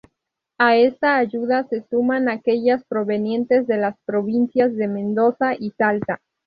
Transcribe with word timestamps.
A 0.57 0.77
esta 0.77 1.17
ayuda 1.17 1.67
se 1.67 1.83
suman 1.83 2.27
aquellas 2.27 2.83
provenientes 2.85 3.67
de 3.67 3.77
las 3.77 3.95
provincias 4.03 4.75
de 4.75 4.87
Mendoza 4.87 5.53
y 5.53 5.73
Salta. 5.77 6.21